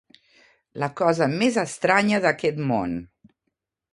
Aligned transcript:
La 0.83 0.87
cosa 1.01 1.27
més 1.35 1.59
estranya 1.65 2.21
d'aquest 2.25 2.65
món 2.71 2.99